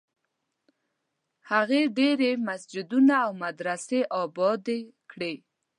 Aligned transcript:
هغې 1.51 1.81
ډېر 1.97 2.17
مسجدونه 2.47 3.13
او 3.25 3.31
مدرسې 3.43 3.99
ابادي 4.21 4.79
کړې. 5.11 5.33